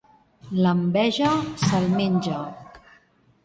L'enveja 0.65 1.35
se'l 1.67 1.87
menja. 1.95 2.43